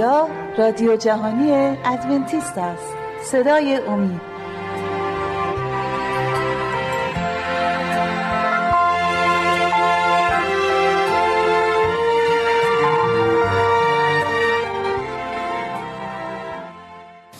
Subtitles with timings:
[0.00, 0.28] اینجا
[0.58, 2.82] رادیو جهانی ادونتیست است.
[3.24, 4.20] صدای امید.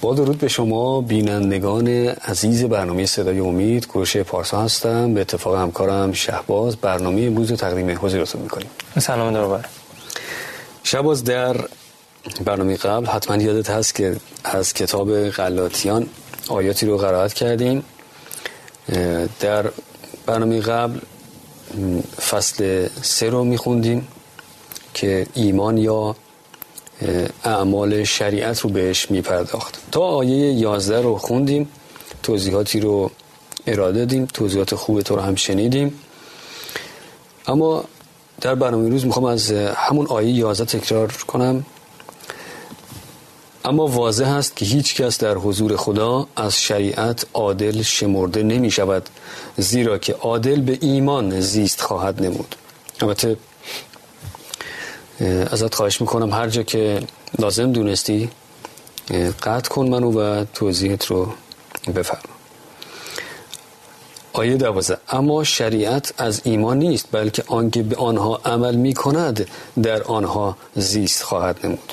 [0.00, 3.86] با درود به شما بینندگان عزیز برنامه صدای امید.
[3.86, 5.14] کروشه پارسا هستم.
[5.14, 8.70] به اتفاق همکارم شهباز برنامه امروز رو تقدیم حضورتون می‌کنیم.
[8.98, 9.64] سلام داربر
[10.82, 11.56] شهباز در
[12.44, 16.06] برنامه قبل حتما یادت هست که از کتاب غلاطیان
[16.48, 17.84] آیاتی رو قرائت کردیم.
[19.40, 19.70] در
[20.26, 20.98] برنامه قبل
[22.30, 24.08] فصل سه رو میخوندیم
[24.94, 26.16] که ایمان یا
[27.44, 29.78] اعمال شریعت رو بهش میپرداخت.
[29.92, 31.68] تا آیه 11 رو خوندیم
[32.22, 33.10] توضیحاتی رو
[33.66, 36.00] اراده دادیم توضیحات خوب تو رو هم شنیدیم.
[37.46, 37.84] اما
[38.40, 41.66] در برنامه روز می‌خوام از همون آیه 11 تکرار کنم.
[43.64, 49.08] اما واضح است که هیچ کس در حضور خدا از شریعت عادل شمرده نمی شود
[49.56, 52.56] زیرا که عادل به ایمان زیست خواهد نمود.
[53.00, 53.36] البته
[55.50, 57.02] ازت خواهش می‌کنم هر جا که
[57.38, 58.30] لازم دونستی
[59.42, 61.32] قطع کن منو و توضیحت رو
[61.96, 62.20] بفرم
[64.32, 69.46] آیه دوازه اما شریعت از ایمان نیست بلکه آنکه به آنها عمل می کند
[69.82, 71.92] در آنها زیست خواهد نمود.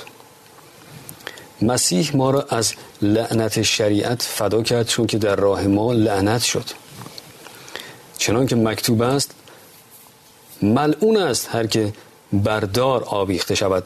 [1.61, 6.65] مسیح ما را از لعنت شریعت فدا کرد چون که در راه ما لعنت شد.
[8.17, 9.31] چنان که مکتوب است
[10.61, 11.93] ملعون است هر که
[12.33, 13.83] بردار آویخته شود.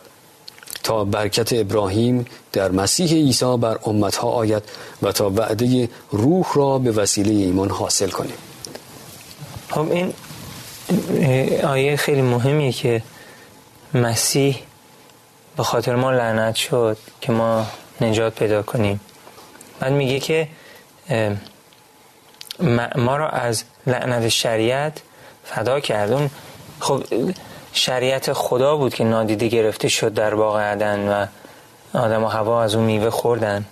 [0.83, 4.63] تا برکت ابراهیم در مسیح عیسی بر امتها آید
[5.01, 8.37] و تا وعده روح را به وسیله ایمان حاصل کنیم.
[9.69, 10.13] خب این
[11.63, 13.03] آیه خیلی مهمیه که
[13.93, 14.55] مسیح
[15.57, 17.65] به خاطر ما لعنت شد که ما
[18.01, 18.99] نجات پیدا کنیم.
[19.79, 20.47] بعد میگه که
[22.95, 25.01] ما را از لعنت شریعت
[25.43, 26.29] فدا کردون
[26.79, 27.03] خب
[27.73, 31.25] شریعت خدا بود که نادیده گرفته شد در باغ عدن و
[31.93, 33.65] آدم و هوا از اون میوه خوردن.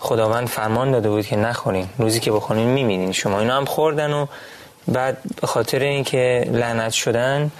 [0.00, 1.88] خداوند فرمان داده بود که نخورین.
[1.98, 3.12] روزی که بخورین میمیرین.
[3.12, 4.26] شما اینا هم خوردن و
[4.88, 7.50] بعد به خاطر اینکه لعنت شدن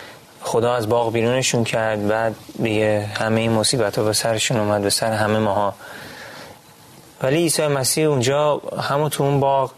[0.42, 5.12] خدا از باغ بیرونشون کرد بعد دیگه همه این مصیبت به سرشون اومد به سر
[5.12, 5.74] همه ماها.
[7.22, 9.72] ولی عیسی مسیح اونجا همون تو اون باغ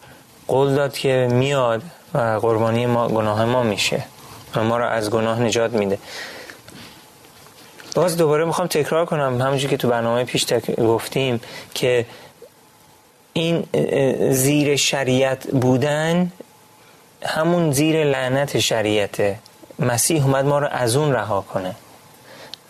[0.48, 1.82] قول داد که میاد
[2.14, 4.04] و قربانی ما گناه ما میشه
[4.56, 5.98] و ما رو از گناه نجات میده.
[7.94, 10.46] باز دوباره می‌خوام تکرار کنم همونجور که تو برنامه پیش
[10.78, 11.40] گفتیم
[11.74, 12.06] که
[13.32, 13.66] این
[14.30, 16.32] زیر شریعت بودن
[17.22, 19.38] همون زیر لعنت شریعته.
[19.78, 21.74] مسیح اومد ما رو از اون رها کنه.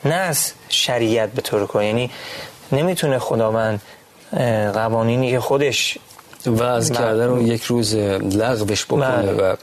[0.04, 2.10] نه از شریعت به طور کنه یعنی
[2.72, 3.80] نمی‌تونه خداوند
[4.72, 5.98] قوانینی که خودش
[6.46, 9.32] وضع کرده رو یک روز لغوش بکنه بله.
[9.32, 9.56] و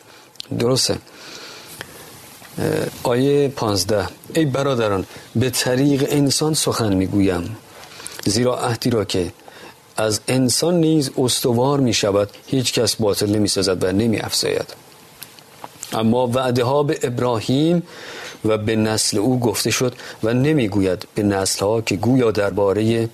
[0.60, 0.98] درسته.
[3.04, 4.08] آیه پانزده.
[4.34, 7.58] ای برادران به طریق انسان سخن می‌گویم.
[8.26, 9.32] زیرا عهدی را که
[9.98, 14.74] از انسان نیز استوار می شود هیچ کس باطل نمی سازد و نمی افزاید
[15.94, 17.84] اما وعده ها به ابراهیم
[18.46, 23.10] و به نسل او گفته شد و نمی‌گوید به نسل ها که گویا درباره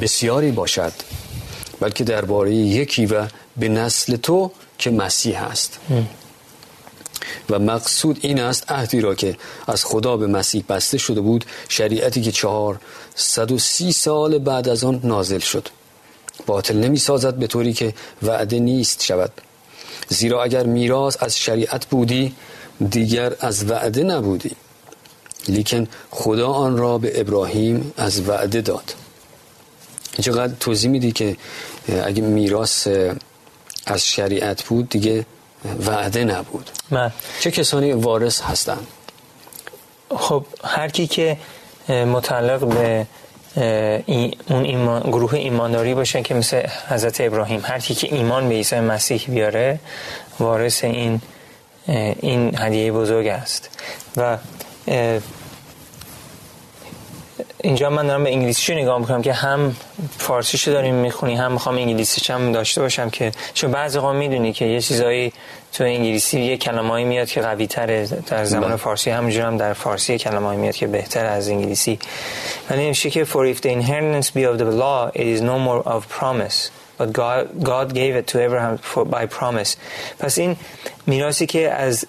[0.00, 0.92] بسیاری باشد
[1.80, 5.78] بلکه درباره یکی و به نسل تو که مسیح است.
[7.50, 9.36] و مقصود این است عهدی را که
[9.66, 12.80] از خدا به مسیح بسته شده بود شریعتی که چهار
[13.14, 15.68] صد و سی سال بعد از آن نازل شد.
[16.46, 19.32] باطل نمی سازد به طوری که وعده نیست شود.
[20.10, 22.34] زیرا اگر میراث از شریعت بودی
[22.90, 24.56] دیگر از وعده نبودی.
[25.48, 28.94] لیکن خدا آن را به ابراهیم از وعده داد.
[30.12, 31.36] اینجا توضیح میدی که
[32.04, 32.88] اگه میراث
[33.86, 35.26] از شریعت بود دیگه
[35.86, 36.70] وعده نبود.
[36.90, 37.12] من.
[37.40, 38.86] چه کسانی وارث هستند؟
[40.16, 41.36] خب هر کی که
[41.88, 43.06] متعلق به
[43.56, 47.60] اون ایمان، گروه ایمانداری باشن که مثل حضرت ابراهیم.
[47.64, 49.78] هر کی که ایمان به عیسی مسیح بیاره
[50.40, 51.20] وارث این
[52.22, 53.70] این هدیه بزرگ است.
[54.16, 54.38] و
[57.62, 59.76] اینجا من دارم به انگلیسیشو نگاه می‌کنم که هم
[60.18, 64.64] فارسیشو داریم می‌خونی هم می‌خوام انگلیسیش هم داشته باشم که چون بعضی قام می‌دونی که
[64.64, 65.32] یه چیزایی
[65.72, 68.76] تو انگلیسی یه کلمه‌ای میاد که قوی تره در زمان بله.
[68.76, 71.98] فارسی همونجور هم در فارسی کلمه‌ای میاد که بهتر از انگلیسی
[72.70, 75.82] ولی میشه که for if the inheritance be of the law it is no more
[75.88, 79.76] of promise but God, God gave it to Abraham for, by promise
[80.18, 80.56] پس این
[81.06, 82.06] میراثی که از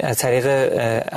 [0.00, 0.46] از طریق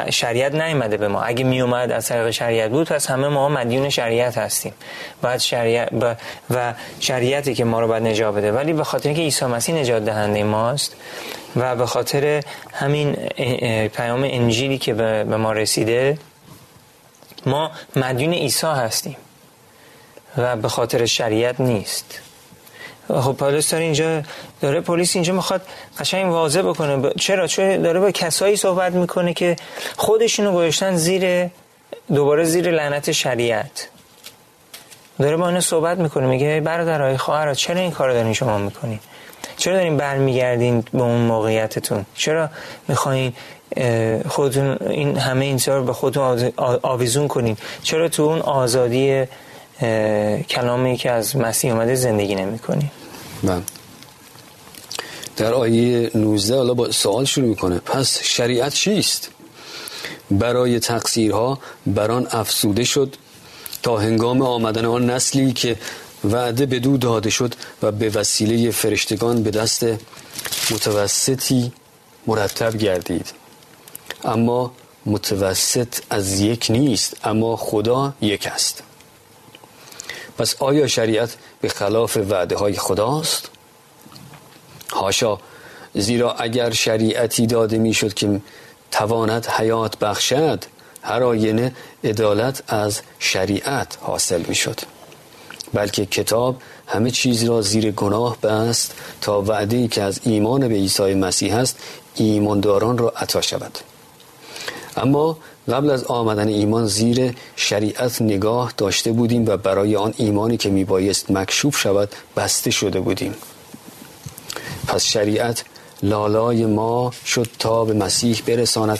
[0.10, 1.22] شریعت نیومده به ما.
[1.22, 4.74] اگه می اومد از طریق شریعت بود پس همه ما مدیون شریعت هستیم.
[5.22, 6.18] بعد شریعت
[6.50, 8.52] و شریعتی که ما رو باید نجات بده.
[8.52, 10.96] ولی به خاطر اینکه عیسی مسیح نجات دهنده ماست
[11.56, 12.44] و به خاطر
[12.74, 13.14] همین
[13.88, 16.18] پیام انجیلی که به ما رسیده
[17.46, 19.18] ما مدیون عیسی هستیم
[20.38, 22.22] و به خاطر شریعت نیست.
[23.14, 24.22] خب پالیس داره اینجا
[24.62, 25.62] داره پلیس اینجا می‌خواد
[26.00, 27.10] قشنگ واضح بکنه.
[27.10, 29.56] چرا؟ چون داره با کسایی صحبت می‌کنه که
[29.98, 31.50] خودشونو گذاشتن زیر
[32.14, 33.88] دوباره زیر لعنت شریعت.
[35.20, 39.00] داره با اینا صحبت می‌کنه میگه برادرای خواهرات چرا این کارو دارین شما می‌کنین؟
[39.58, 42.50] چرا دارین برمیگردین به اون موقعیتتون؟ چرا
[42.88, 43.34] می‌خواین
[44.28, 46.52] خودتون این همه این به خودتون
[46.84, 49.26] آویزون کنین؟ چرا تو اون آزادی
[50.50, 52.92] کلامی که از مسیح اومده زندگی نمی کنی
[53.44, 53.62] بله.
[55.38, 57.80] در آیه 19 حالا با سوال شروع می‌کنه.
[57.80, 59.30] پس شریعت چیست؟
[60.32, 63.16] برای تقصیرها بران افسوده شد
[63.84, 65.78] تا هنگام آمدن آن نسلی که
[66.24, 69.86] وعده به دو داده شد و به وسیله فرشتگان به دست
[70.72, 71.72] متوسطی
[72.28, 73.26] مرتب گردید.
[74.24, 74.72] اما
[75.06, 78.84] متوسط از یک نیست اما خدا یک است.
[80.40, 83.50] پس آیا شریعت به خلاف وعده های خداست؟
[84.92, 85.38] هاشا
[85.94, 88.42] زیرا اگر شریعتی داده می‌شد که
[88.92, 90.64] تواند حیات بخشد
[91.02, 94.80] هر آینه عدالت از شریعت حاصل می‌شد
[95.74, 100.74] بلکه کتاب همه چیز را زیر گناه بست تا وعده ای که از ایمان به
[100.74, 101.78] عیسی مسیح است
[102.16, 103.78] ایمانداران را عطا شود
[104.98, 105.38] اما
[105.69, 111.31] قبل از آمدن ایمان زیر شریعت نگاه داشته بودیم و برای آن ایمانی که میبایست
[111.31, 113.33] مکشوف شود بسته شده بودیم.
[114.88, 115.63] پس شریعت
[116.04, 119.00] لالای ما شد تا به مسیح برساند.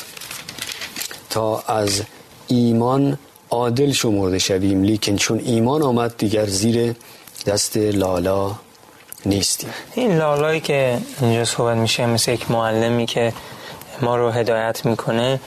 [1.30, 2.02] تا از
[2.48, 3.18] ایمان
[3.50, 6.96] عادل شمرده شویم لیکن چون ایمان آمد دیگر زیر
[7.46, 8.56] دست لالا
[9.26, 9.70] نیستیم.
[9.96, 13.34] این لالایی که اینجا صحبت میشه مثل یک معلمی که
[14.02, 15.40] ما رو هدایت می‌کنه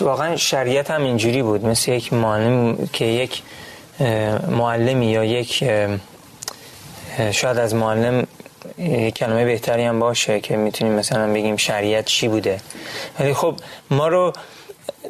[0.00, 1.64] واقعا شریعت هم اینجوری بود.
[1.64, 3.42] مثل یک معلم که یک
[4.50, 5.64] معلمی یا یک
[7.30, 8.26] شاید از معلم
[8.78, 12.60] یک کلمه بهتری هم باشه که می‌تونیم مثلا بگیم شریعت چی بوده.
[13.20, 13.54] ولی خب
[13.90, 14.32] ما رو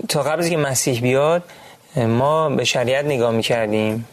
[0.09, 1.43] تا قبل که مسیح بیاد
[1.97, 4.07] ما به شریعت نگاه می‌کردیم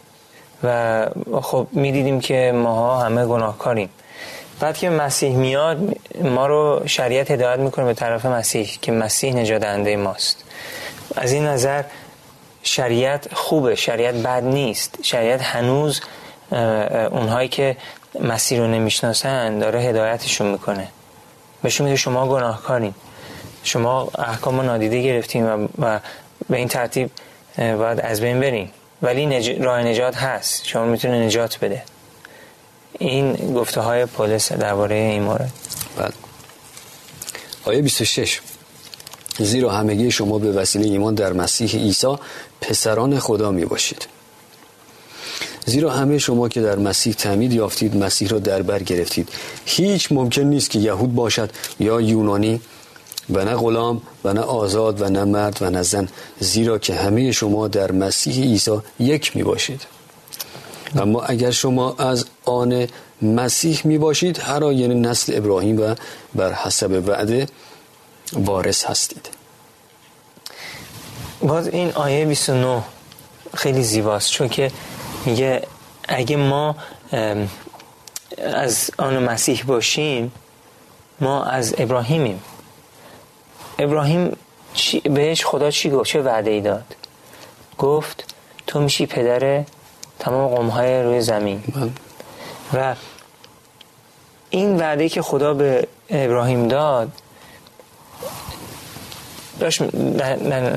[0.64, 1.06] و
[1.42, 3.88] خب می‌دیدیم که ماها همه گناهکاریم.
[4.60, 9.64] بعد که مسیح میاد ما رو شریعت هدایت می‌کنه به طرف مسیح که مسیح نجات
[9.88, 10.44] ماست.
[11.16, 11.82] از این نظر
[12.62, 14.98] شریعت خوبه شریعت بد نیست.
[15.02, 16.00] شریعت هنوز
[17.10, 17.76] اونهایی که
[18.20, 20.88] مسیح رو نمی‌شناسن داره هدایتشون می‌کنه.
[21.62, 22.94] بهشون میگه شما گناهکارین.
[23.64, 26.00] شما احکام نادیده گرفتیم و, و
[26.50, 27.10] به این ترتیب
[27.58, 28.70] باید از بین برین.
[29.02, 29.58] ولی.
[29.58, 30.66] راه نجات هست.
[30.66, 31.82] شما می‌تونه نجات بده.
[32.98, 35.52] این گفته های پولس درباره این مورد.
[35.98, 36.12] بله.
[37.64, 38.40] آیه 26
[39.38, 42.16] زیرا همگی شما به وسیله ایمان در مسیح عیسی
[42.60, 44.06] پسران خدا می باشید.
[45.66, 49.28] زیرا همه شما که در مسیح تعمید یافتید مسیح را در بر گرفتید.
[49.64, 51.50] هیچ ممکن نیست که یهود باشد
[51.80, 52.60] یا یونانی
[53.30, 56.08] و نه غلام و نه آزاد و نه مرد و نه زن
[56.40, 59.95] زیرا که همه شما در مسیح عیسی یک می باشید.
[60.96, 62.86] اما اگر شما از آن
[63.22, 65.94] مسیح می باشید هر آینه نسل ابراهیم و
[66.34, 67.46] بر حسب وعده
[68.32, 69.28] وارث هستید.
[71.40, 72.82] باز این آیه 29
[73.54, 74.70] خیلی زیباست چون که
[75.26, 75.62] میگه
[76.08, 76.76] اگه ما
[78.38, 80.32] از آن مسیح باشیم
[81.20, 82.42] ما از ابراهیمیم.
[83.78, 84.36] ابراهیم
[85.04, 86.94] بهش خدا چی گفت؟ چه وعده ای داد؟
[87.78, 88.34] گفت
[88.66, 89.64] تو میشی پدر
[90.18, 91.62] تمام قوم های روی زمین.
[92.72, 92.92] بله.
[92.92, 92.94] و
[94.50, 97.12] این وعده که خدا به ابراهیم داد
[99.60, 99.82] داشت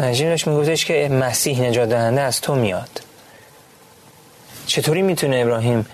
[0.05, 3.01] نجیم داشت میگفتش که مسیح نجات دهنده از تو میاد.
[4.67, 5.85] چطوری می‌تونه ابراهیم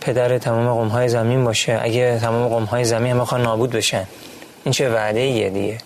[0.00, 4.06] پدر تمام قوم های زمین باشه؟ اگه تمام قوم های زمین هم خواهن نابود بشن
[4.64, 5.78] این چه وعده ایه دیگه؟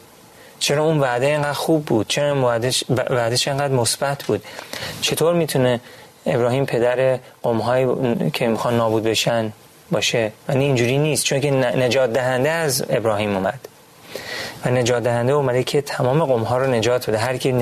[0.58, 2.42] چرا اون وعده اینقدر خوب بود؟ چرا اون
[3.10, 4.44] وعدش اینقدر مثبت بود؟
[5.00, 5.80] چطور می‌تونه
[6.26, 7.86] ابراهیم پدر قوم های
[8.30, 9.52] که می‌خوان نابود بشن
[9.90, 10.32] باشه.
[10.48, 13.68] و اینجوری نیست چون که نجات دهنده از ابراهیم اومد.
[14.64, 17.18] و نجات دهنده اومده که تمام قوم ها رو نجات بده.
[17.18, 17.52] هر کی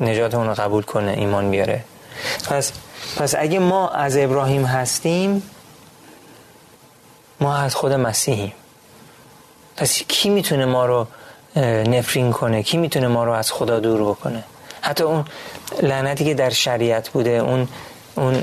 [0.00, 1.84] نجات, اون رو قبول کنه ایمان بیاره.
[2.50, 2.72] پس
[3.16, 5.42] پس اگه ما از ابراهیم هستیم
[7.40, 8.52] ما از خود مسیحیم.
[9.76, 11.06] پس کی می‌تونه ما رو
[11.86, 14.44] نفرین کنه؟ کی می‌تونه ما رو از خدا دور بکنه؟
[14.80, 15.24] حتی اون
[15.82, 17.68] لعنتی که در شریعت بوده اون
[18.18, 18.42] اون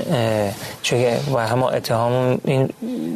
[0.82, 0.98] چون
[1.34, 2.70] و همه اتهام این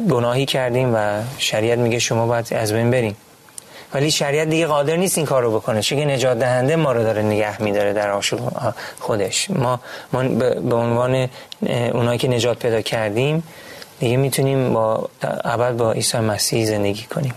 [0.09, 3.15] گناهی کردیم و شریعت میگه شما باید از بین بریم
[3.93, 5.81] ولی شریعت دیگه قادر نیست این کار رو بکنه.
[5.81, 8.39] چون نجات دهنده ما رو داره نگه میداره در آشوب
[8.99, 9.49] خودش.
[9.49, 9.79] ما,
[10.13, 10.23] ما
[10.69, 11.29] به عنوان
[11.93, 13.43] اونایی که نجات پیدا کردیم
[13.99, 15.09] دیگه می‌تونیم با
[15.43, 17.33] ابد با عیسی مسیح زندگی کنیم.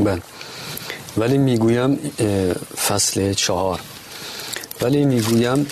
[0.00, 0.22] بله.
[1.16, 1.98] ولی می‌گویم
[2.88, 3.80] فصل چهار.
[4.82, 5.66] ولی می‌گویم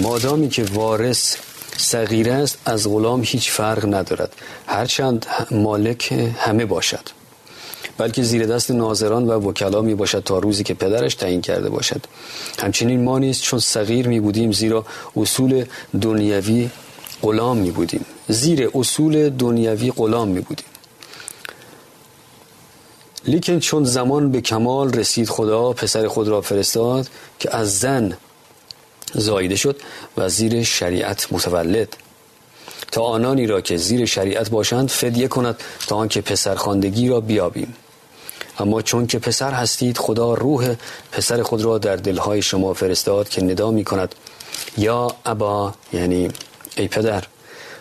[0.00, 1.36] مادامی که وارث
[1.76, 4.32] صغیر است از غلام هیچ فرق ندارد.
[4.66, 7.08] هرچند مالک همه باشد.
[7.98, 12.04] بلکه زیر دست ناظران و وکلا می باشد تا روزی که پدرش تعیین کرده باشد.
[12.58, 14.84] همچنین ما نیست چون صغیر می بودیم زیرا
[15.16, 15.64] اصول
[16.00, 16.70] دنیوی
[17.22, 18.04] غلام می بودیم.
[18.28, 20.66] زیر اصول دنیوی غلام می بودیم.
[23.26, 28.16] لیکن چون زمان به کمال رسید خدا پسر خود را فرستاد که از زن
[29.14, 29.80] زایده شد
[30.16, 31.96] و زیر شریعت متولد.
[32.92, 35.56] تا آنانی را که زیر شریعت باشند فدیه کند
[35.86, 37.74] تا آنکه پسرخواندگی را بیابیم.
[38.58, 40.74] اما چون که پسر هستید خدا روح
[41.12, 44.14] پسر خود را در دلهای شما فرستاد که ندا می کند.
[44.78, 46.28] یا ابا یعنی
[46.76, 47.24] ای پدر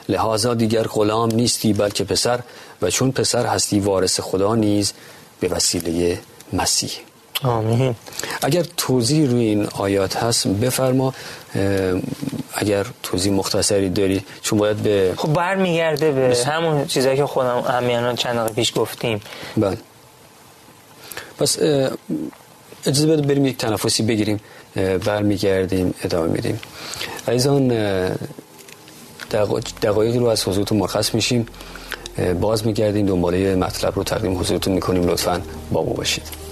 [0.10, 2.40] لحاظا دیگر غلام نیستی بلکه پسر
[2.82, 4.94] و چون پسر هستی وارث خدا نیز
[5.40, 6.20] به وسیله
[6.54, 6.92] مسیح.
[7.44, 7.96] آمین.
[8.42, 11.14] اگر توضیح روی این آیات هست بفرما
[12.54, 18.14] اگر توضیح مختصری داری چون باید به خب برمیگرده به همون چیزایی که خودم همیانا
[18.14, 19.22] چند دقیقه پیش گفتیم.
[19.58, 19.78] بله.
[21.40, 21.60] پس
[22.86, 24.40] اجازه بده بریم یک تنفسی بگیریم
[25.06, 26.60] برمیگردیم ادامه میدیم.
[27.28, 27.68] عزیزان
[29.82, 31.46] دقایقی رو از حضورتون مرخص میشیم.
[32.42, 35.08] باز میگردیم دنباله مطلب رو تقدیم حضورتون می‌کنیم.
[35.08, 36.43] لطفا بابو باشید.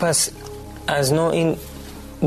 [0.00, 0.30] پس
[0.86, 1.56] از نوع این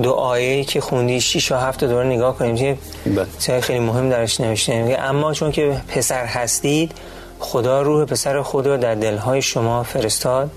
[0.04, 3.62] دو آیه که خوندی 6 و 7 دوباره نگاه کنیم که بله.
[3.62, 6.92] خیلی مهم درش نوشته اما چون که پسر هستید
[7.40, 10.52] خدا روح پسر خود را در دلهای شما فرستاد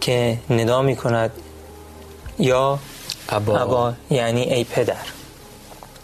[0.00, 1.30] که ندا می کند
[2.38, 2.78] یا
[3.28, 3.58] ابا.
[3.58, 4.94] ابا یعنی ای پدر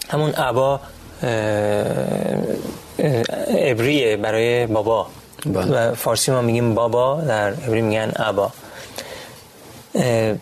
[0.09, 0.80] همون ابا
[3.49, 5.06] ابریه برای بابا
[5.47, 5.90] بله.
[5.90, 8.52] و فارسی ما میگیم بابا در ابری میگن ابا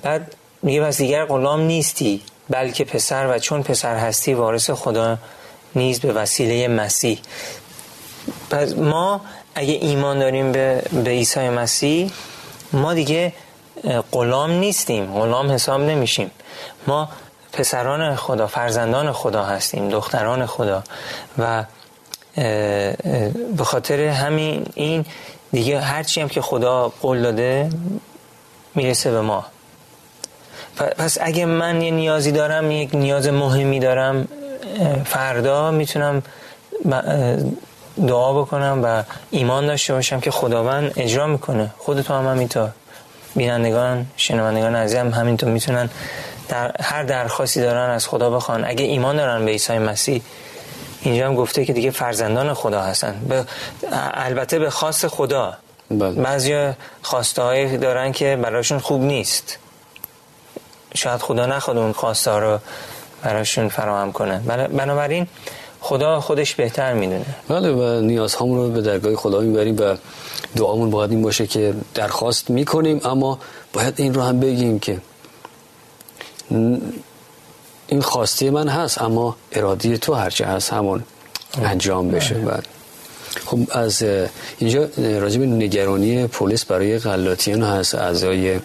[0.03, 5.19] بعد میگه پس دیگر غلام نیستی بلکه پسر و چون پسر هستی وارث خدا
[5.75, 7.19] نیز به وسیله مسیح.
[8.51, 9.21] پس ما
[9.55, 12.11] اگه ایمان داریم به, به عیسی مسیح
[12.73, 13.33] ما دیگه
[14.13, 16.31] غلام نیستیم غلام حساب نمیشیم.
[16.87, 17.09] ما
[17.53, 20.83] پسران خدا فرزندان خدا هستیم دختران خدا.
[21.39, 21.65] و
[23.57, 25.05] به خاطر همین این
[25.53, 27.71] دیگه هرچی هم که خدا قول داده
[28.81, 29.45] می‌رسه به ما.
[30.77, 34.29] پس اگه من یه نیازی دارم یک نیاز مهمی دارم
[35.05, 36.23] فردا می‌تونم
[38.09, 41.71] دعا بکنم و ایمان داشته باشم که خداوند اجرا می‌کنه.
[41.79, 42.71] خودتو هم همینطور.
[43.37, 45.91] بینندگان شنوندگان عزیزم همینطور می‌تونن
[46.49, 48.65] در هر درخواستی دارن از خدا بخوان.
[48.65, 50.23] اگه ایمان دارن به عیسی مسیح
[51.03, 53.21] اینجا هم گفته که دیگه فرزندان خدا هستن.
[53.29, 53.45] به
[54.15, 55.55] البته به خاص خدا.
[55.91, 56.11] بله.
[56.11, 59.59] بعضی خواسته دارن که براشون خوب نیست.
[60.95, 62.59] شاید خدا نخواد اون خواسته رو
[63.23, 64.39] براشون فراهم کنه.
[64.69, 65.27] بنابراین
[65.81, 67.25] خدا خودش بهتر می‌دونه.
[67.49, 69.97] بله و نیازهامون رو به درگاه خدا می‌بریم و
[70.57, 73.39] دعامون باید این باشه که درخواست می‌کنیم اما
[73.73, 75.01] باید این رو هم بگیم که
[77.87, 81.03] این خواسته من هست اما ارادی تو هرچه هست همون
[81.63, 82.35] انجام بشه.
[82.35, 82.63] بعد بله.
[83.47, 84.03] خب از
[84.59, 88.61] اینجا راجب نگرانی پلیس برای غلاطیان هست اعضای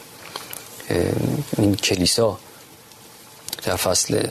[1.58, 2.40] این کلیسا.
[3.66, 4.28] در فصل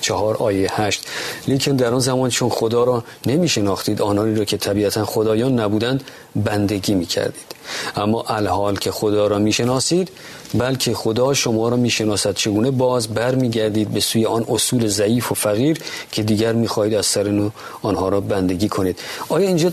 [0.00, 1.06] چهار آیه هشت.
[1.48, 6.04] لیکن در آن زمان چون خدا را نمی شناختید آنانی را که طبیعتا خدایان نبودند
[6.36, 7.48] بندگی می کردید
[7.96, 10.10] اما الحال که خدا را می شناسید
[10.54, 14.86] بلکه خدا شما را می شناسد چگونه باز بر می گردید به سوی آن اصول
[14.88, 15.80] ضعیف و فقیر
[16.12, 17.50] که دیگر می خواهید از سر
[17.82, 19.00] آنها را بندگی کنید.
[19.28, 19.72] آیا اینجا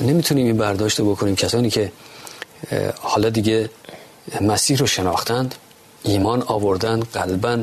[0.00, 1.92] نمی‌تونیم این برداشت بکنیم؟ کسانی که
[3.00, 3.70] حالا دیگه
[4.40, 5.54] مسیح رو شناختند
[6.02, 7.58] ایمان آوردن قلبا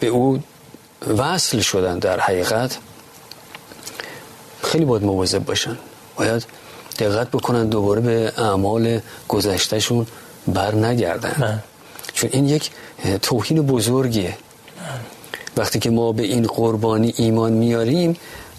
[0.00, 0.38] به او
[1.08, 2.78] وصل شدن در حقیقت
[4.62, 5.78] خیلی باید مواظب باشن.
[6.16, 6.44] باید
[6.98, 10.06] دقت بکنن دوباره به اعمال گذشتهشون
[10.48, 11.62] بر نگردن.
[12.12, 12.70] چون این یک
[13.22, 14.36] توهین بزرگیه.
[15.56, 18.16] وقتی که ما به این قربانی ایمان میاریم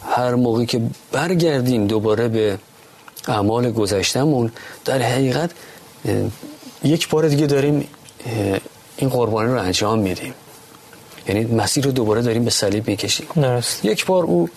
[0.10, 0.82] هر موقع که
[1.12, 2.58] برگردیم دوباره به
[3.28, 4.52] اعمال گذشتهمون
[4.86, 5.52] در حقیقت
[6.84, 7.88] یک بار دیگه داریم
[8.98, 10.34] این قربانی رو انجام میدیم.
[11.28, 13.28] یعنی مسیر رو دوباره داریم به صلیب می‌کشیم.
[13.36, 13.86] درست.
[13.86, 14.50] یک بار او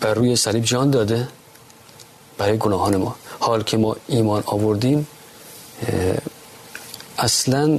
[0.00, 1.28] بر روی صلیب جان داده
[2.38, 3.16] برای گناهان ما.
[3.40, 5.06] حال که ما ایمان آوردیم
[7.18, 7.78] اصلا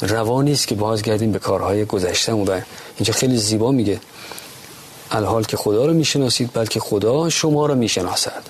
[0.00, 2.60] روانی است که بازگردیم به کارهای گذشته و
[2.96, 4.00] اینجا خیلی زیبا میگه
[5.10, 8.42] الحال که خدا رو می‌شناسید بلکه خدا شما رو می‌شناسد.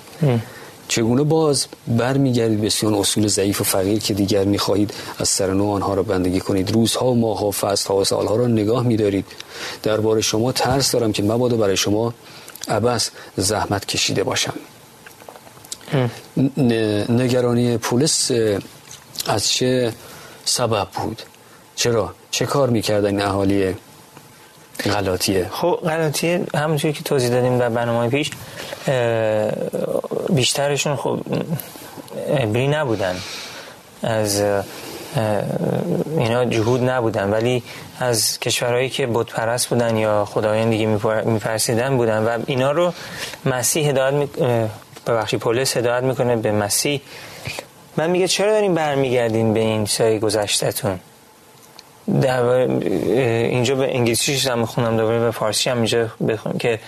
[0.91, 5.71] چگونه باز برمیگردید به سیان اصول ضعیف و فقیر که دیگر می‌خواهید از سر نو
[5.71, 9.25] آنها را بندگی کنید؟ روزها ماهها فصلها و سالها را نگاه میدارید.
[9.83, 12.13] درباره شما ترس دارم که مبادا برای شما
[12.67, 14.53] عبس زحمت کشیده باشم.
[17.09, 18.31] نگرانی پولس
[19.27, 19.93] از چه
[20.45, 21.21] سبب بود؟
[21.75, 23.75] چرا؟ چه کار می‌کردن این اهالی؟
[24.85, 25.47] غلاطیه.
[25.51, 28.31] خب غلاطیه همونطور که توضیح دادیم در برنامه پیش
[30.29, 31.19] بیشترشون خب
[32.37, 33.15] عبری نبودن.
[34.03, 34.43] از
[36.17, 37.63] اینا جهود نبودن ولی
[37.99, 40.85] از کشورهایی که پرست بودن یا خدایان دیگه
[41.25, 42.93] میپرسیدن بودن و اینا رو
[43.45, 44.29] مسیح هدایت می...
[45.07, 47.01] ببخشی پولس هدایت می‌کنه به مسیح.
[47.97, 50.99] من میگه چرا داریم برمیگردین به این سایه گذشتتون
[52.21, 56.79] در اینجا به انگلیسیش هم می‌خونم دوباره به فارسی هم اینجا بخونم که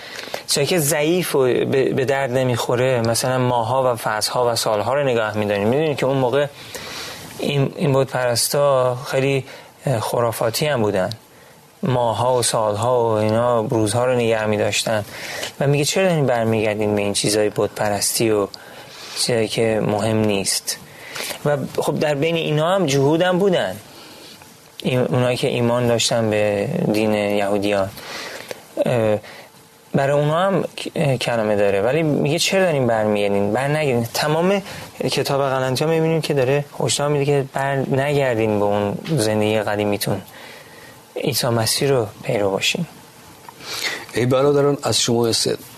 [0.46, 5.36] چرا که ضعیف و به درد نمی‌خوره مثلا ماها و فصلها و سالها رو نگاه
[5.36, 5.68] میداریم.
[5.68, 6.46] می‌دونید که اون موقع
[7.38, 9.44] این, این بود پرستا خیلی
[10.00, 11.10] خرافاتی هم بودن.
[11.82, 15.04] ماها و سالها و اینا روزها رو نگه می داشتن
[15.60, 18.48] و میگه چرا دارین برمیگردین به این چیزای بود پرستی و
[19.18, 20.78] چیزایی که مهم نیست؟
[21.44, 23.76] و خب در بین اینا هم جهود بودن.
[24.84, 27.88] اونایی که ایمان داشتن به دین یهودیان.
[29.94, 30.64] برای اونا هم
[31.16, 31.82] کلمه داره.
[31.82, 34.06] ولی میگه چرا داریم برمیگردین بر نگردین.
[34.14, 34.62] تمام
[35.10, 40.20] کتاب قلنجا می‌بینیم که داره هشدار میده که بر نگردین به اون زندگی قدیمیتون
[41.16, 42.86] عیسی مسیح رو پیرو باشین.
[44.14, 45.26] ای برادران از شما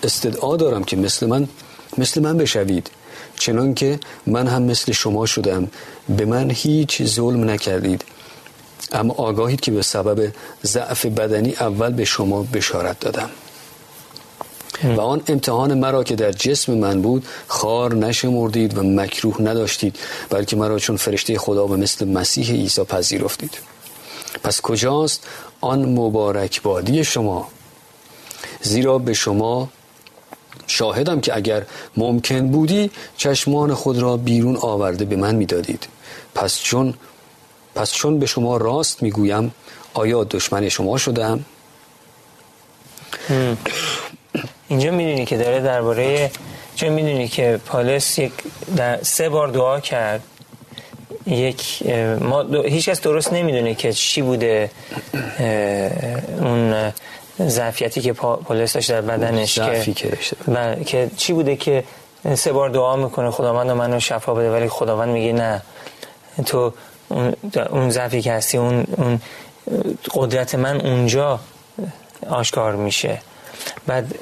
[0.03, 1.47] استدعا دارم که مثل من
[1.97, 2.91] مثل من بشوید.
[3.39, 5.71] چنان که من هم مثل شما شدم.
[6.09, 8.03] به من هیچ ظلم نکردید.
[8.91, 13.29] اما آگاهید که به سبب ضعف بدنی اول به شما بشارت دادم.
[14.83, 19.95] و آن امتحان مرا که در جسم من بود خار نشمردید و مکروه نداشتید
[20.29, 23.57] بلکه مرا چون فرشته خدا و مثل مسیح عیسی پذیرفتید.
[24.43, 25.27] پس کجاست
[25.61, 27.47] آن مبارک بادی شما؟
[28.61, 29.69] زیرا به شما
[30.67, 31.65] شاهدم که اگر
[31.97, 35.87] ممکن بودی چشمان خود را بیرون آورده به من می‌دادید.
[36.35, 36.93] پس چون
[37.77, 39.53] پس چون به شما راست می‌گویم
[39.93, 41.45] آیا دشمن شما شدم
[44.67, 46.31] اینجا می‌دونی که داره درباره
[46.75, 48.31] چون می‌دونی که پالس یک
[48.75, 50.23] در سه بار دعا کرد.
[51.25, 51.83] یک
[52.21, 54.71] ما هیچ کس درست نمی‌دونه که چی بوده
[56.41, 56.91] اون
[57.47, 59.93] ظرفیتی که پولس داشت در بدنش که
[60.85, 61.83] که چی بوده که
[62.35, 65.61] سه بار دعا می‌کنه خداوند منو شفا بده ولی خداوند میگه نه.
[66.45, 66.73] تو
[67.69, 69.19] اون ضعفی که هستی اون, اون
[70.13, 71.39] قدرت من اونجا
[72.29, 73.17] آشکار میشه.
[73.87, 74.15] بعد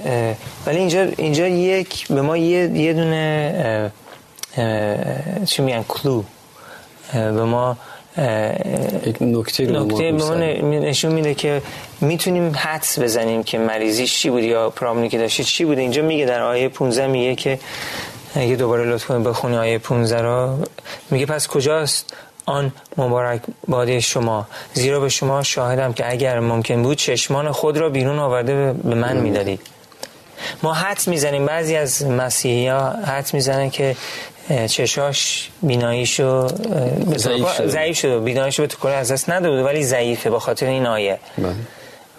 [0.66, 3.92] ولی اینجا اینجا یک به ما یه, یه دونه
[5.46, 6.24] چی میگن؟ کلو
[7.14, 7.78] به ما
[9.06, 11.62] یک نکته نکته به ما نشون میده که
[12.02, 15.82] می‌تونیم حدس بزنیم که مریضی چی بود یا پرابلمی که داشتی چی بوده.
[15.82, 17.60] اینجا میگه در آیه 15 میگه که
[18.36, 20.60] اگه دوباره لطف کنید بخونی آیه 15 را
[21.12, 22.14] میگه پس کجاست؟
[22.46, 24.48] آن مبارک باده شما.
[24.74, 29.18] زیرا به شما شاهدم که اگر ممکن بود چشمان خود را بیرون آورده به من
[29.18, 29.60] می‌دادید.
[30.64, 31.46] ما حد می‌زنیم.
[31.46, 33.96] بعضی از مسیحی ها حد می‌زنن که
[34.70, 36.48] چشاش بیناییشو
[37.68, 41.20] ضعیف شده بیناییشو به تو از دست نداده ولی ضعیفه با خاطر این آیه.
[41.38, 41.56] بله.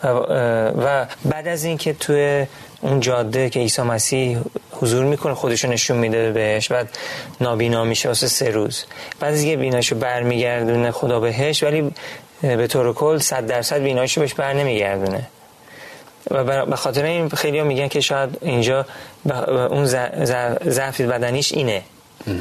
[0.04, 2.46] و بعد از اینکه توی
[2.80, 4.38] اون جاده که عیسی مسیح
[4.70, 6.88] حضور می‌کنه خودشو نشون میده بهش بعد
[7.40, 8.85] نابینا میشه واسه سه روز.
[9.20, 11.90] بعد از اینکه بیناییشو برمیگردونه خدا بهش ولی
[12.42, 15.26] به طور کل صد درصد بیناییشو بهش بر نمیگردونه.
[16.30, 18.87] و به خاطر این خیلی ها میگن که شاید اینجا
[19.70, 19.87] اون
[20.64, 21.82] ضعف بدنیش اینه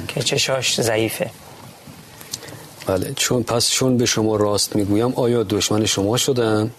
[0.08, 1.30] که چشاش ضعیفه.
[2.88, 6.72] بله چون پس چون به شما راست می‌گویم آیا دشمن شما شدم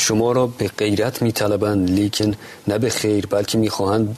[0.00, 2.34] شما را به غیرت میطلبند لیکن
[2.68, 4.16] نه به خیر بلکه می‌خواهند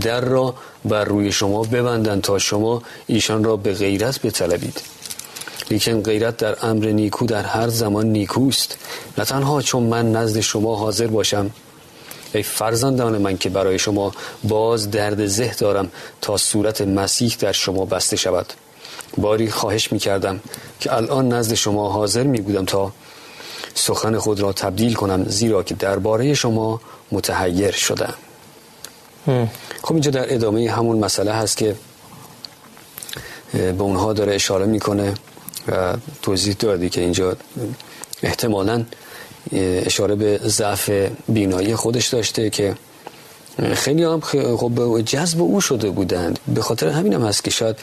[0.00, 4.80] در را بر روی شما ببندند تا شما ایشان را به غیرت بطلبید.
[5.70, 8.78] لیکن غیرت در امر نیکو در هر زمان نیکوست.
[9.18, 11.50] نه تنها چون من نزد شما حاضر باشم.
[12.34, 14.12] ای فرزندان من که برای شما
[14.44, 18.46] باز درد زه دارم تا صورت مسیح در شما بسته شود.
[19.16, 20.40] باری خواهش می کردم
[20.80, 22.92] که الان نزد شما حاضر می بودم تا
[23.76, 26.80] سخن خود را تبدیل کنم زیرا که درباره شما
[27.12, 28.14] متحیر شدم.
[29.82, 31.76] خب اینجا در ادامه همون مسئله هست که
[33.52, 35.14] به اونها داره اشاره می‌کنه
[35.68, 37.36] و توضیح دادی که اینجا
[38.22, 38.84] احتمالاً
[39.52, 40.90] اشاره به ضعف
[41.28, 42.74] بینایی خودش داشته که
[43.74, 46.38] خیلی هم خب جذب او شده بودند.
[46.54, 47.76] به خاطر همین هم هست که شاید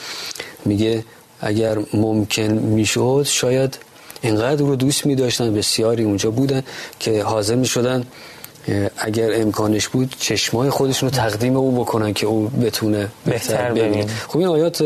[0.66, 1.06] میگه
[1.42, 3.78] اگر ممکن می‌شد شاید
[4.24, 6.64] اینقدر رو دوست می داشتن بسیاری اونجا بودن
[7.00, 8.04] که حاضر می شدن
[8.98, 14.08] اگر امکانش بود چشمای خودشون رو تقدیم او بکنن که او بتونه بهتر ببینه.
[14.28, 14.82] خب این آیات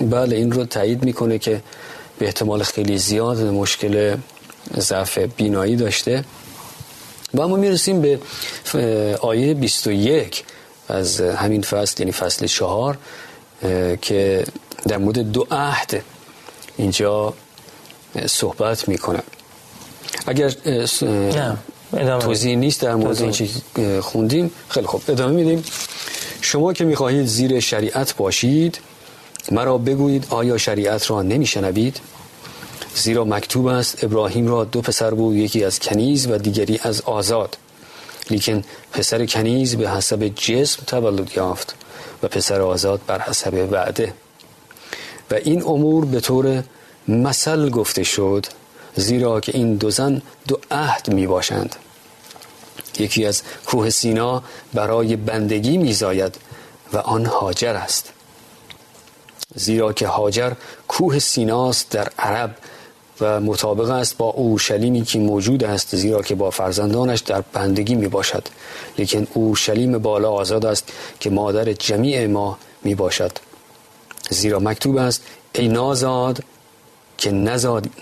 [0.00, 1.60] بله این رو تایید می‌کنه که
[2.18, 4.16] به احتمال خیلی زیاد مشکل
[4.78, 6.24] ضعف بینایی داشته.
[7.34, 8.18] و ما می‌رسیم به
[9.20, 10.44] آیه 21
[10.88, 12.98] از همین فصل یعنی فصل چهار
[14.02, 14.44] که
[14.88, 16.02] در مورد دو عهد
[16.76, 17.34] اینجا
[18.26, 19.22] صحبت می‌کنه
[20.26, 20.50] اگر
[22.20, 25.64] توضیح نیست در مورد این خوندیم خیلی خوب ادامه میدیم.
[26.40, 28.80] شما که می‌خواهید زیر شریعت باشید
[29.52, 32.00] مرا بگویید آیا شریعت را نمیشنوید؟
[32.94, 37.56] زیرا مکتوب است ابراهیم را دو پسر بود یکی از کنیز و دیگری از آزاد.
[38.30, 41.74] لیکن پسر کنیز به حسب جسم تولد یافت
[42.22, 44.12] و پسر آزاد بر حسب وعده.
[45.30, 46.62] و این امور به طور
[47.08, 48.46] مثل گفته شد
[48.96, 51.76] زیرا که این دو زن دو عهد می باشند
[52.98, 54.42] یکی از کوه سینا
[54.74, 56.34] برای بندگی میزاید
[56.92, 58.12] و آن هاجر است.
[59.54, 60.52] زیرا که هاجر
[60.88, 62.56] کوه سیناست در عرب
[63.20, 68.08] و مطابق است با اورشلیمی که موجود است زیرا که با فرزندانش در بندگی می
[68.08, 68.48] باشد
[68.98, 73.32] لیکن اورشلیم بالا آزاد است که مادر جمیع ما می باشد
[74.30, 76.42] زیرا مکتوب است ای نازاد
[77.18, 77.30] که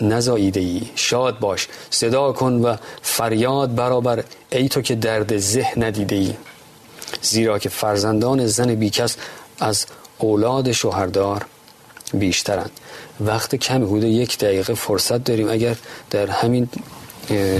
[0.01, 1.67] نزاییده ای شاد باش.
[1.89, 4.23] صدا کن و فریاد برابر.
[4.49, 6.33] ای تو که درد زه ندیده ای
[7.21, 9.17] زیرا که فرزندان زن بیکس
[9.59, 9.85] از
[10.17, 11.45] اولاد شوهردار
[12.13, 12.71] بیشترند.
[13.19, 15.49] وقت کمی حدود یک دقیقه فرصت داریم.
[15.49, 15.75] اگر
[16.09, 16.69] در همین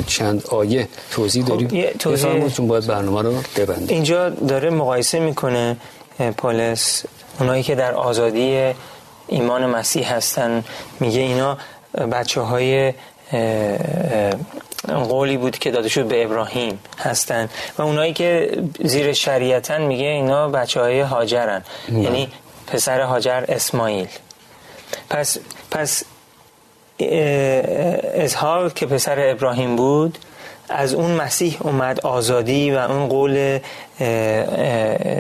[0.08, 3.88] چند آیه توضیح خب، داریم توضیح باید برنامه رو ببندیم.
[3.90, 5.78] اینجا داره مقایسه می‌کنه
[6.38, 7.04] پولس
[7.40, 8.74] اونایی که در آزادی
[9.28, 10.64] ایمان مسیح هستن.
[11.00, 11.58] میگه اینا
[12.12, 12.94] بچه های
[14.88, 17.50] قولی بود که داده شد به ابراهیم هستن.
[17.78, 22.30] و اونایی که زیر شریعتن میگه اینا بچه های هاجرن یعنی
[22.68, 24.08] پسر هاجر اسماعیل.
[25.10, 25.38] پس
[25.72, 26.04] پس
[27.00, 30.18] اظهار که پسر ابراهیم بود
[30.70, 33.60] از اون مسیح اومد آزادی و اون قول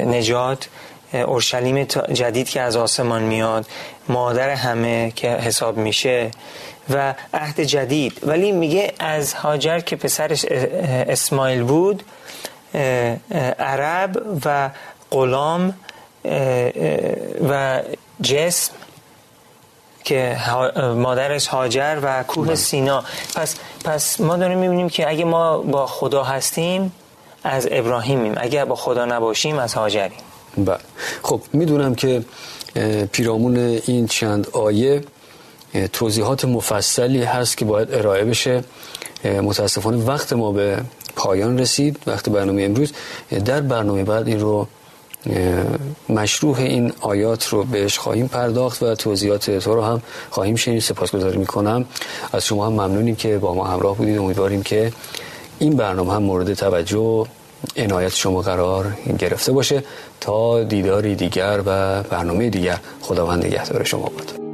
[0.06, 0.68] نجات
[1.22, 3.66] اورشلیم جدید که از آسمان میاد
[4.10, 6.32] مادر همه که حساب میشه
[6.90, 8.20] و عهد جدید.
[8.24, 12.04] ولی میگه از هاجر که پسرش اسماعیل بود
[13.60, 14.70] عرب و
[15.12, 15.74] غلام
[17.50, 17.82] و
[18.22, 18.74] جسم
[20.04, 20.38] که
[20.78, 22.56] مادرش هاجر و کوه بله.
[22.56, 23.04] سینا.
[23.36, 26.92] پس, پس ما داریم می‌بینیم که اگه ما با خدا هستیم
[27.44, 28.34] از ابراهیمیم.
[28.38, 30.20] اگه با خدا نباشیم از هاجریم.
[30.58, 30.78] بله.
[31.24, 32.24] خب می‌دونم که
[33.12, 35.02] پیرامون این چند آیه
[35.94, 38.64] توضیحات مفصلی هست که باید ارائه بشه.
[39.26, 40.78] متاسفانه وقت ما به
[41.16, 42.92] پایان رسید وقت برنامه امروز.
[43.46, 44.68] در برنامه بعد این رو
[46.10, 50.82] مشروع این آیات رو بهش خواهیم پرداخت و توضیحات تو رو هم خواهیم شنید.
[50.82, 51.86] سپاسگزاری می‌کنم.
[52.34, 54.18] از شما هم ممنونیم که با ما همراه بودید.
[54.18, 54.92] امیدواریم که
[55.60, 57.28] این برنامه هم مورد توجه
[57.78, 59.84] عنایت شما قرار گرفته باشه.
[60.28, 64.47] تا دیداری دیگر و برنامه دیگر خداوند نگهدار شما بود